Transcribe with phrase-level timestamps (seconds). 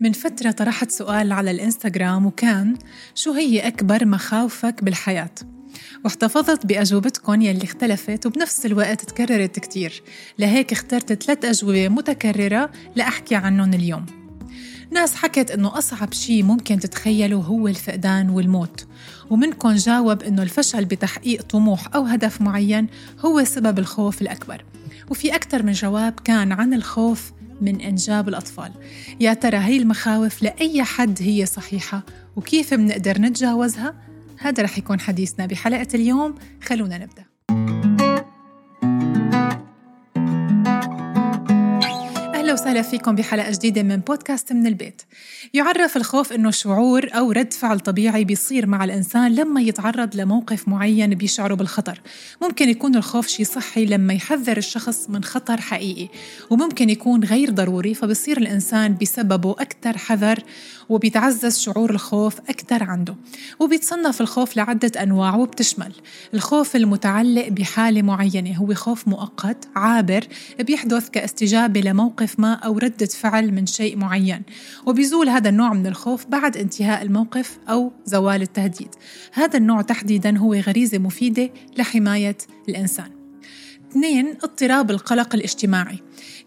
[0.00, 2.76] من فترة طرحت سؤال على الإنستغرام وكان
[3.14, 5.30] شو هي أكبر مخاوفك بالحياة؟
[6.04, 10.02] واحتفظت بأجوبتكم يلي اختلفت وبنفس الوقت تكررت كتير.
[10.38, 14.06] لهيك اخترت ثلاث أجوبة متكررة لأحكي عنهم اليوم.
[14.90, 18.86] ناس حكت إنه أصعب شيء ممكن تتخيله هو الفقدان والموت
[19.30, 22.86] ومنكم جاوب إنه الفشل بتحقيق طموح أو هدف معين
[23.20, 24.64] هو سبب الخوف الأكبر.
[25.10, 28.72] وفي أكثر من جواب كان عن الخوف من إنجاب الأطفال.
[29.20, 32.02] يا ترى هي المخاوف لأي حد هي صحيحة؟
[32.36, 33.94] وكيف بنقدر نتجاوزها؟
[34.38, 36.34] هذا رح يكون حديثنا بحلقة اليوم.
[36.62, 37.27] خلونا نبدأ.
[42.58, 45.02] وسهلا فيكم بحلقة جديدة من بودكاست من البيت.
[45.54, 51.14] يعرف الخوف أنه شعور أو رد فعل طبيعي بيصير مع الإنسان لما يتعرض لموقف معين
[51.14, 52.00] بيشعره بالخطر.
[52.42, 56.08] ممكن يكون الخوف شيء صحي لما يحذر الشخص من خطر حقيقي
[56.50, 60.38] وممكن يكون غير ضروري فبصير الإنسان بسببه أكثر حذر
[60.88, 63.14] وبيتعزز شعور الخوف أكثر عنده.
[63.60, 65.92] وبيتصنف الخوف لعدة أنواع وبتشمل
[66.34, 70.24] الخوف المتعلق بحالة معينة هو خوف مؤقت عابر
[70.60, 74.42] بيحدث كاستجابة لموقف ما أو ردة فعل من شيء معين
[74.86, 78.88] وبيزول هذا النوع من الخوف بعد انتهاء الموقف أو زوال التهديد.
[79.32, 82.36] هذا النوع تحديدا هو غريزة مفيدة لحماية
[82.68, 83.10] الإنسان.
[83.90, 85.98] اثنين اضطراب القلق الاجتماعي.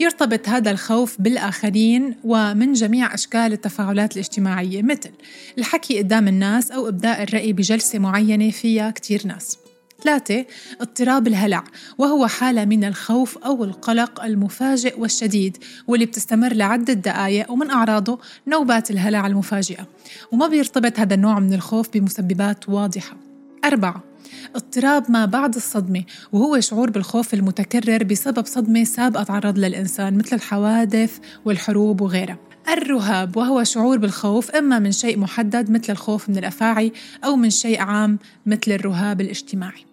[0.00, 5.10] يرتبط هذا الخوف بالآخرين ومن جميع أشكال التفاعلات الاجتماعية مثل
[5.58, 9.58] الحكي قدام الناس أو إبداء الرأي بجلسة معينة فيها كتير ناس.
[10.02, 10.46] ثلاثة
[10.80, 11.64] اضطراب الهلع
[11.98, 18.90] وهو حالة من الخوف أو القلق المفاجئ والشديد واللي بتستمر لعدة دقائق ومن أعراضه نوبات
[18.90, 19.86] الهلع المفاجئة.
[20.32, 23.16] وما بيرتبط هذا النوع من الخوف بمسببات واضحة.
[23.64, 24.04] أربعة
[24.56, 31.18] اضطراب ما بعد الصدمة وهو شعور بالخوف المتكرر بسبب صدمة سابقة تعرض للإنسان مثل الحوادث
[31.44, 32.38] والحروب وغيرها.
[32.72, 36.92] الرهاب وهو شعور بالخوف إما من شيء محدد مثل الخوف من الأفاعي
[37.24, 39.87] أو من شيء عام مثل الرهاب الاجتماعي.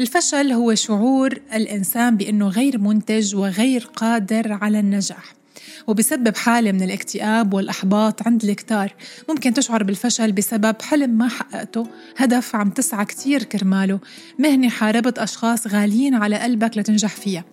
[0.00, 5.39] الفشل هو شعور الإنسان بأنه غير منتج وغير قادر على النجاح.
[5.86, 8.94] وبسبب حالة من الاكتئاب والإحباط عند الكتار
[9.28, 14.00] ممكن تشعر بالفشل بسبب حلم ما حققته هدف عم تسعى كتير كرماله
[14.38, 17.44] مهنة حاربت أشخاص غاليين على قلبك لتنجح فيها.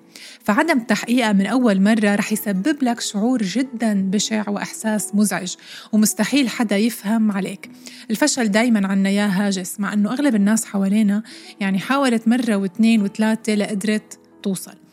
[0.44, 5.56] فعدم تحقيقها من أول مرة رح يسبب لك شعور جدا بشع وإحساس مزعج
[5.92, 7.70] ومستحيل حدا يفهم عليك.
[8.12, 11.24] الفشل دايما عنا يا هاجس مع أنه أغلب الناس حوالينا
[11.60, 14.87] يعني حاولت مرة واثنين وثلاثة لقدرت توصل.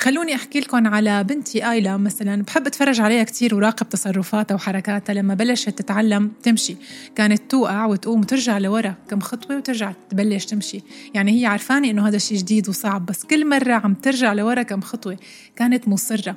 [0.00, 2.42] خلوني أحكي لكم على بنتي آيلا مثلا.
[2.42, 5.14] بحب أتفرج عليها كتير وراقب تصرفاتها وحركاتها.
[5.14, 6.76] لما بلشت تتعلم تمشي.
[7.14, 10.80] كانت توقع وتقوم وترجع لورا كم خطوة وترجع تبلش تمشي.
[11.14, 14.80] يعني هي عرفانة إنه هذا الشيء جديد وصعب بس كل مرة عم ترجع لورا كم
[14.80, 15.16] خطوة
[15.56, 16.36] كانت مصرة.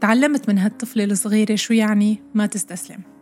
[0.00, 3.19] تعلمت من هالطفلة الصغيرة شو يعني ما تستسلم.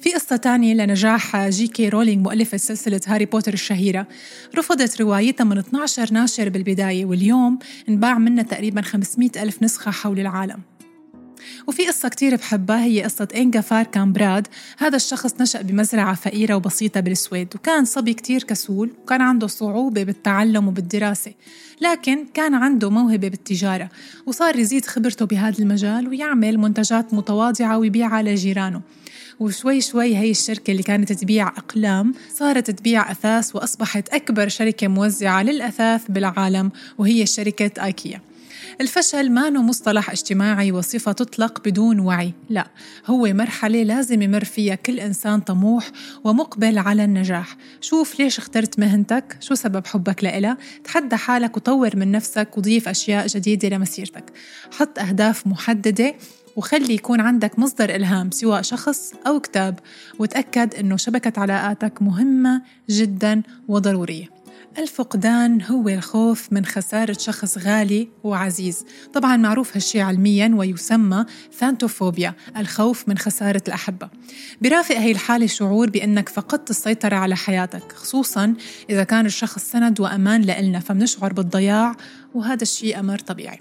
[0.00, 4.06] في قصة تانية لنجاح جي كي رولينج مؤلفة سلسلة هاري بوتر الشهيرة.
[4.56, 10.60] رفضت روايتها من 12 ناشر بالبداية واليوم انباع منها تقريبا 500 ألف نسخة حول العالم.
[11.66, 14.46] وفي قصة كتير بحبها هي قصة إنجا فار كامبراد
[14.78, 20.68] هذا الشخص نشأ بمزرعة فقيرة وبسيطة بالسويد وكان صبي كتير كسول وكان عنده صعوبة بالتعلم
[20.68, 21.32] وبالدراسة.
[21.80, 23.88] لكن كان عنده موهبة بالتجارة
[24.26, 28.80] وصار يزيد خبرته بهذا المجال ويعمل منتجات متواضعة ويبيعها لجيرانه.
[29.40, 35.42] وشوي شوي هي الشركة اللي كانت تبيع أقلام صارت تبيع أثاث وأصبحت أكبر شركة موزعة
[35.42, 38.20] للأثاث بالعالم وهي شركة آيكيا.
[38.80, 42.66] الفشل ما نو مصطلح اجتماعي وصفة تطلق بدون وعي لا
[43.06, 45.90] هو مرحلة لازم يمر فيها كل إنسان طموح
[46.24, 47.56] ومقبل على النجاح.
[47.80, 53.26] شوف ليش اخترت مهنتك شو سبب حبك لإلها تحدى حالك وطور من نفسك وضيف أشياء
[53.26, 54.24] جديدة لمسيرتك.
[54.78, 56.14] حط أهداف محددة
[56.56, 59.78] وخلي يكون عندك مصدر إلهام سواء شخص أو كتاب
[60.18, 64.35] وتأكد أنه شبكة علاقاتك مهمة جدا وضرورية.
[64.78, 68.84] الفقدان هو الخوف من خسارة شخص غالي وعزيز.
[69.12, 71.24] طبعا معروف هالشي علميا ويسمى
[71.58, 74.08] ثانتوفوبيا الخوف من خسارة الأحبة.
[74.62, 78.54] برافق هي الحالة شعور بأنك فقدت السيطرة على حياتك خصوصا
[78.90, 81.96] إذا كان الشخص سند وأمان لإلنا فمنشعر بالضياع
[82.34, 83.58] وهذا الشيء أمر طبيعي.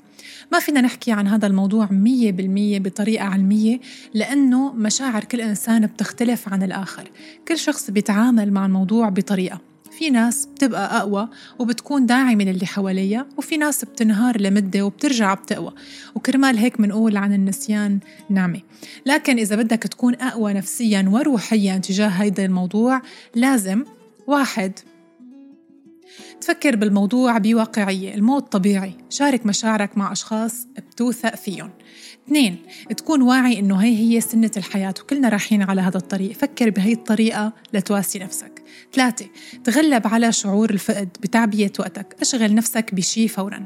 [0.52, 3.80] ما فينا نحكي عن هذا الموضوع مية بالمية بطريقة علمية
[4.14, 7.12] لأنه مشاعر كل إنسان بتختلف عن الآخر.
[7.48, 9.75] كل شخص بيتعامل مع الموضوع بطريقة.
[9.98, 15.74] في ناس بتبقى أقوى وبتكون داعمة للي حواليها وفي ناس بتنهار لمدة وبترجع بتقوى.
[16.16, 18.00] وكرمال هيك منقول عن النسيان
[18.30, 18.62] نعمة.
[19.06, 23.02] لكن إذا بدك تكون أقوى نفسيا وروحيا تجاه هيدا الموضوع
[23.36, 23.84] لازم
[24.28, 24.72] واحد
[26.42, 28.98] تفكر بالموضوع بواقعية الموت طبيعي.
[29.10, 31.70] شارك مشاعرك مع أشخاص بتوثق فيهم.
[32.28, 32.58] اثنين
[32.98, 36.32] تكون واعي إنه هي هي سنة الحياة وكلنا رايحين على هذا الطريق.
[36.32, 38.64] فكر بهي الطريقة لتواسي نفسك.
[38.94, 39.26] ثلاثة
[39.64, 42.16] تغلب على شعور الفقد بتعبية وقتك.
[42.22, 43.66] أشغل نفسك بشي فورا.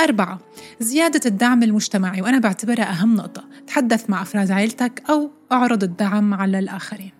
[0.00, 0.38] أربعة
[0.80, 3.44] زيادة الدعم المجتمعي وأنا بعتبرها أهم نقطة.
[3.66, 7.15] تحدث مع أفراد عائلتك أو أعرض الدعم على الآخرين.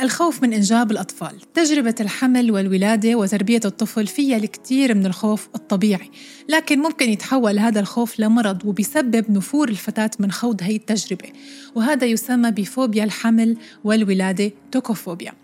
[0.00, 6.10] الخوف من إنجاب الأطفال تجربة الحمل والولادة وتربية الطفل فيها الكثير من الخوف الطبيعي
[6.48, 11.28] لكن ممكن يتحول هذا الخوف لمرض وبيسبب نفور الفتاة من خوض هي التجربة
[11.74, 15.43] وهذا يسمى بفوبيا الحمل والولادة توكوفوبيا.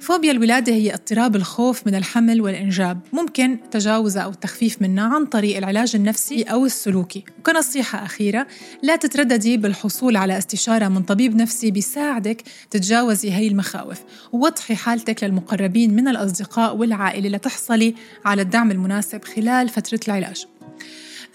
[0.00, 3.00] فوبيا الولادة هي اضطراب الخوف من الحمل والإنجاب.
[3.12, 7.24] ممكن تجاوزها أو التخفيف منها عن طريق العلاج النفسي أو السلوكي.
[7.38, 8.46] وكنصيحة أخيرة
[8.82, 13.98] لا تترددي بالحصول على استشارة من طبيب نفسي بيساعدك تتجاوزي هي المخاوف.
[14.32, 17.94] ووضحي حالتك للمقربين من الأصدقاء والعائلة لتحصلي
[18.24, 20.46] على الدعم المناسب خلال فترة العلاج.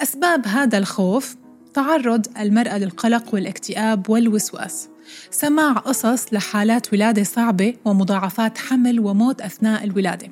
[0.01, 1.35] أسباب هذا الخوف
[1.73, 4.87] تعرض المرأة للقلق والاكتئاب والوسواس.
[5.31, 10.31] سماع قصص لحالات ولادة صعبة ومضاعفات حمل وموت أثناء الولادة.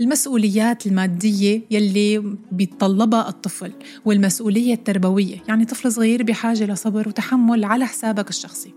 [0.00, 3.72] المسؤوليات المادية يلي بيتطلبها الطفل
[4.04, 8.74] والمسؤولية التربوية يعني طفل صغير بحاجة لصبر وتحمل على حسابك الشخصي.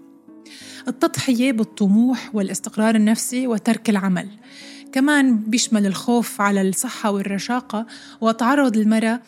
[0.87, 4.29] التضحية بالطموح والاستقرار النفسي وترك العمل.
[4.91, 7.85] كمان بيشمل الخوف على الصحة والرشاقة
[8.21, 9.21] وتعرض المرأة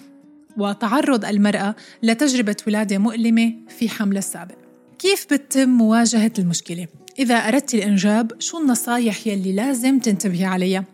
[0.57, 4.68] وتعرض المرأة لتجربة ولادة مؤلمة في حمل السابق.
[4.99, 6.87] كيف بتتم مواجهة المشكلة؟
[7.19, 10.85] إذا أردت الإنجاب شو النصايح يلي لازم تنتبهي عليها؟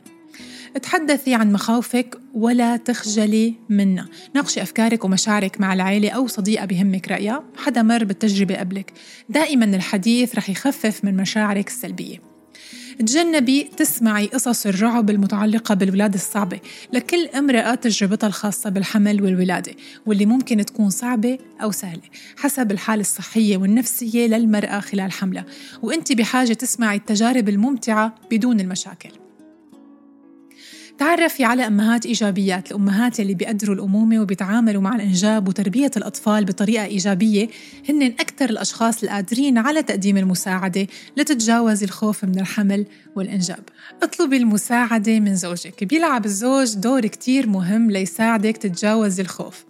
[0.82, 7.44] تحدثي عن مخاوفك ولا تخجلي منها ناقشي أفكارك ومشاعرك مع العائلة أو صديقة بهمك رأيها
[7.58, 8.94] حدا مر بالتجربة قبلك
[9.30, 12.35] دائما الحديث رح يخفف من مشاعرك السلبية
[13.00, 16.60] تجنبي تسمعي قصص الرعب المتعلقة بالولادة الصعبة
[16.94, 19.72] لكل امرأة تجربتها الخاصة بالحمل والولادة
[20.06, 22.02] واللي ممكن تكون صعبة أو سهلة
[22.38, 25.46] حسب الحالة الصحية والنفسية للمرأة خلال حملها
[25.82, 29.25] وانت بحاجة تسمعي التجارب الممتعة بدون المشاكل.
[30.98, 37.48] تعرفي على أمهات إيجابيات الأمهات اللي بيقدروا الأمومة وبيتعاملوا مع الإنجاب وتربية الأطفال بطريقة إيجابية
[37.90, 40.88] هن أكثر الأشخاص القادرين على تقديم المساعدة
[41.18, 43.64] لتتجاوز الخوف من الحمل والإنجاب.
[44.04, 49.66] اطلبي المساعدة من زوجك بيلعب الزوج دور كتير مهم ليساعدك تتجاوز الخوف.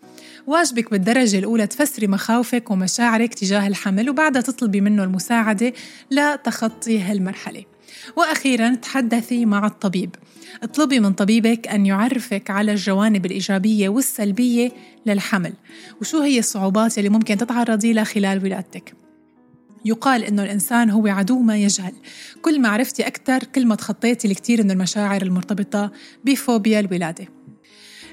[0.48, 5.74] واجبك بالدرجة الأولى تفسري مخاوفك ومشاعرك تجاه الحمل وبعدها تطلبي منه المساعدة
[6.12, 7.75] لتخطي هالمرحلة.
[8.16, 10.16] وأخيرا تحدثي مع الطبيب.
[10.64, 14.72] اطلبي من طبيبك أن يعرفك على الجوانب الإيجابية والسلبية
[15.06, 15.54] للحمل.
[16.02, 18.94] وشو هي الصعوبات اللي ممكن تتعرضي لها خلال ولادتك؟
[19.86, 21.94] يقال إنه الإنسان هو عدو ما يجهل.
[22.42, 25.92] كل ما عرفتي أكثر كل ما تخطيتي الكثير من المشاعر المرتبطة
[26.26, 27.28] بفوبيا الولادة.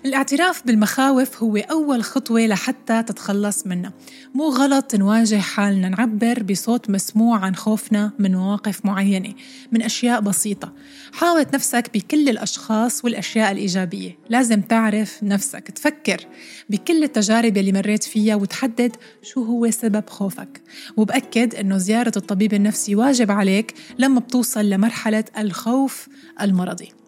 [0.04, 3.92] الاعتراف بالمخاوف هو أول خطوة لحتى تتخلص منها.
[4.34, 9.34] مو غلط نواجه حالنا نعبر بصوت مسموع عن خوفنا من مواقف معينة
[9.72, 10.72] من أشياء بسيطة.
[11.12, 14.18] حاول نفسك بكل الأشخاص والأشياء الإيجابية.
[14.30, 15.70] لازم تعرف نفسك.
[15.70, 16.26] تفكر
[16.70, 20.62] بكل التجارب اللي مريت فيها وتحدد شو هو سبب خوفك.
[20.96, 26.08] وبأكد أنه زيارة الطبيب النفسي واجب عليك لما بتوصل لمرحلة الخوف
[26.40, 27.01] المرضي.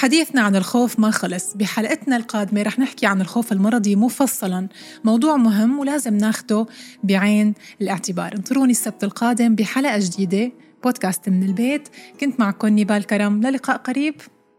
[0.00, 1.54] حديثنا عن الخوف ما خلص.
[1.54, 4.68] بحلقتنا القادمة رح نحكي عن الخوف المرضي مفصلا.
[5.04, 6.66] موضوع مهم ولازم ناخده
[7.04, 8.34] بعين الاعتبار.
[8.34, 10.52] انطروني السبت القادم بحلقة جديدة
[10.84, 11.88] بودكاست من البيت.
[12.20, 13.40] كنت معكم نيبال كرم.
[13.40, 14.14] للقاء قريب.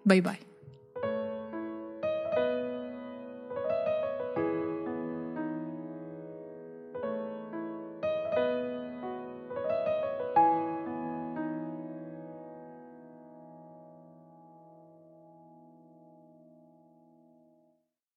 [0.06, 0.51] bye bye.